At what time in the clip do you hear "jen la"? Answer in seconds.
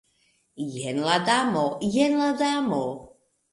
0.77-1.17, 1.99-2.33